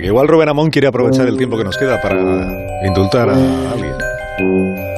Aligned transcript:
Que 0.00 0.06
igual 0.06 0.26
Rubén 0.26 0.48
Amón 0.48 0.70
quiere 0.70 0.88
aprovechar 0.88 1.28
el 1.28 1.36
tiempo 1.36 1.56
que 1.56 1.64
nos 1.64 1.76
queda 1.76 2.00
para 2.00 2.16
indultar 2.84 3.28
a 3.28 3.34
alguien. 3.72 4.91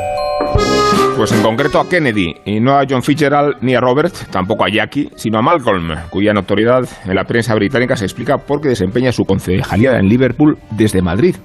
Pues 1.16 1.30
en 1.30 1.42
concreto 1.42 1.78
a 1.78 1.88
Kennedy, 1.88 2.34
y 2.44 2.58
no 2.58 2.76
a 2.76 2.84
John 2.88 3.02
Fitzgerald 3.02 3.58
ni 3.60 3.74
a 3.74 3.80
Robert, 3.80 4.12
tampoco 4.30 4.64
a 4.64 4.68
Jackie, 4.68 5.10
sino 5.14 5.38
a 5.38 5.42
Malcolm, 5.42 5.94
cuya 6.10 6.32
notoriedad 6.32 6.88
en 7.04 7.14
la 7.14 7.24
prensa 7.24 7.54
británica 7.54 7.96
se 7.96 8.04
explica 8.04 8.38
porque 8.38 8.68
desempeña 8.68 9.12
su 9.12 9.24
concejalía 9.24 9.96
en 9.96 10.08
Liverpool 10.08 10.58
desde 10.72 11.02
Madrid. 11.02 11.36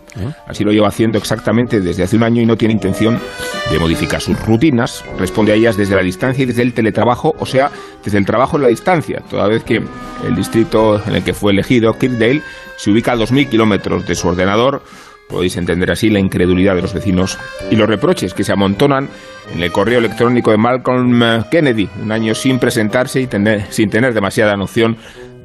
Así 0.47 0.63
lo 0.63 0.71
lleva 0.71 0.88
haciendo 0.88 1.20
exactamente 1.20 1.82
desde 1.82 2.04
hace 2.04 2.16
un 2.16 2.23
año 2.23 2.41
y 2.41 2.47
no 2.47 2.57
tiene 2.57 2.73
intención 2.73 3.20
de 3.71 3.79
modificar 3.79 4.21
sus 4.21 4.43
rutinas. 4.43 5.05
Responde 5.20 5.52
a 5.52 5.55
ellas 5.55 5.77
desde 5.77 5.95
la 5.95 6.01
distancia 6.01 6.43
y 6.43 6.47
desde 6.47 6.63
el 6.63 6.73
teletrabajo, 6.73 7.36
o 7.39 7.45
sea, 7.45 7.70
desde 8.04 8.17
el 8.17 8.25
trabajo 8.25 8.57
en 8.57 8.63
la 8.63 8.70
distancia, 8.70 9.21
toda 9.29 9.47
vez 9.47 9.63
que 9.63 9.83
el 10.25 10.36
distrito 10.36 11.01
en 11.05 11.15
el 11.15 11.23
que 11.23 11.33
fue 11.33 11.51
elegido, 11.51 11.93
Kirkdale, 11.93 12.41
se 12.75 12.91
ubica 12.91 13.11
a 13.11 13.17
2.000 13.17 13.49
kilómetros 13.49 14.07
de 14.07 14.15
su 14.15 14.27
ordenador 14.29 14.81
Podéis 15.30 15.58
entender 15.58 15.91
así 15.91 16.09
la 16.09 16.20
incredulidad 16.20 16.73
de 16.76 16.81
los 16.81 16.94
vecinos 16.94 17.38
y 17.70 17.76
los 17.76 17.88
reproches 17.88 18.34
que 18.34 18.44
se 18.44 18.52
amontonan 18.52 19.08
en 19.53 19.62
el 19.62 19.72
correo 19.72 19.99
electrónico 19.99 20.49
de 20.49 20.58
Malcolm 20.58 21.44
Kennedy, 21.52 21.88
un 22.02 22.12
año 22.12 22.34
sin 22.34 22.58
presentarse 22.58 23.22
y 23.22 23.30
sin 23.70 23.89
tener 23.91 24.16
demasiada 24.16 24.58
noción 24.58 24.98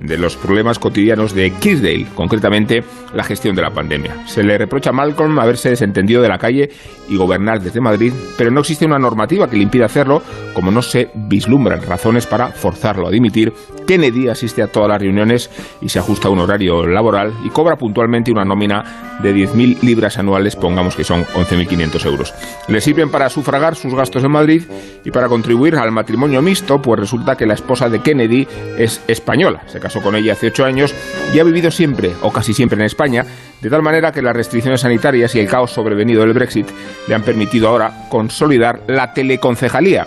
de 0.06 0.18
los 0.18 0.36
problemas 0.36 0.78
cotidianos 0.78 1.34
de 1.34 1.50
Kisdale, 1.50 2.06
concretamente 2.14 2.82
la 3.14 3.24
gestión 3.24 3.54
de 3.54 3.62
la 3.62 3.70
pandemia. 3.70 4.26
Se 4.26 4.42
le 4.42 4.58
reprocha 4.58 4.90
a 4.90 4.92
Malcolm 4.92 5.38
haberse 5.38 5.70
desentendido 5.70 6.22
de 6.22 6.28
la 6.28 6.38
calle 6.38 6.70
y 7.08 7.16
gobernar 7.16 7.60
desde 7.60 7.80
Madrid, 7.80 8.12
pero 8.36 8.50
no 8.50 8.60
existe 8.60 8.86
una 8.86 8.98
normativa 8.98 9.48
que 9.48 9.56
le 9.56 9.62
impida 9.62 9.86
hacerlo, 9.86 10.22
como 10.54 10.70
no 10.70 10.82
se 10.82 11.10
vislumbran 11.14 11.82
razones 11.82 12.26
para 12.26 12.48
forzarlo 12.48 13.06
a 13.06 13.10
dimitir. 13.10 13.52
Kennedy 13.86 14.28
asiste 14.28 14.62
a 14.62 14.68
todas 14.68 14.88
las 14.88 15.00
reuniones 15.00 15.50
y 15.80 15.88
se 15.88 15.98
ajusta 15.98 16.28
a 16.28 16.30
un 16.30 16.38
horario 16.38 16.86
laboral 16.86 17.32
y 17.44 17.50
cobra 17.50 17.76
puntualmente 17.76 18.32
una 18.32 18.44
nómina 18.44 19.18
de 19.22 19.34
10.000 19.34 19.82
libras 19.82 20.18
anuales, 20.18 20.56
pongamos 20.56 20.96
que 20.96 21.04
son 21.04 21.24
11.500 21.24 22.06
euros. 22.06 22.34
Le 22.68 22.80
sirven 22.80 23.10
para 23.10 23.28
sufragar 23.28 23.76
sus 23.76 23.94
gastos 23.94 24.24
en 24.24 24.32
Madrid 24.32 24.62
y 25.04 25.10
para 25.10 25.28
contribuir 25.28 25.76
al 25.76 25.92
matrimonio 25.92 26.40
mixto, 26.40 26.80
pues 26.80 27.00
resulta 27.00 27.36
que 27.36 27.46
la 27.46 27.54
esposa 27.54 27.88
de 27.88 28.00
Kennedy 28.00 28.46
es 28.78 29.02
española 29.06 29.62
con 30.00 30.16
ella 30.16 30.32
hace 30.34 30.48
ocho 30.48 30.64
años 30.64 30.94
y 31.34 31.38
ha 31.38 31.44
vivido 31.44 31.70
siempre, 31.70 32.12
o 32.22 32.32
casi 32.32 32.54
siempre, 32.54 32.78
en 32.78 32.84
España, 32.84 33.24
de 33.60 33.70
tal 33.70 33.82
manera 33.82 34.12
que 34.12 34.22
las 34.22 34.36
restricciones 34.36 34.82
sanitarias 34.82 35.34
y 35.34 35.40
el 35.40 35.48
caos 35.48 35.70
sobrevenido 35.70 36.22
del 36.22 36.32
Brexit 36.32 36.68
le 37.08 37.14
han 37.14 37.22
permitido 37.22 37.68
ahora 37.68 38.06
consolidar 38.08 38.82
la 38.86 39.12
teleconcejalía. 39.12 40.06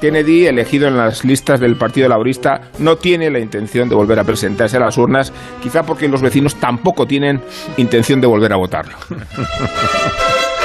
Kennedy, 0.00 0.46
elegido 0.46 0.88
en 0.88 0.96
las 0.96 1.24
listas 1.24 1.58
del 1.58 1.76
Partido 1.76 2.08
Laborista, 2.08 2.60
no 2.78 2.96
tiene 2.96 3.30
la 3.30 3.40
intención 3.40 3.88
de 3.88 3.96
volver 3.96 4.18
a 4.18 4.24
presentarse 4.24 4.76
a 4.76 4.80
las 4.80 4.96
urnas, 4.96 5.32
quizá 5.62 5.82
porque 5.82 6.08
los 6.08 6.22
vecinos 6.22 6.54
tampoco 6.56 7.06
tienen 7.06 7.40
intención 7.76 8.20
de 8.20 8.26
volver 8.26 8.52
a 8.52 8.56
votarlo. 8.56 8.96